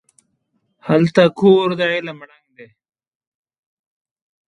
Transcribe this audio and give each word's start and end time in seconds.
هلته 0.87 1.23
کور 1.39 1.67
د 1.79 1.81
علم 1.93 2.17
ړنګ 2.29 2.47
دی 2.57 2.69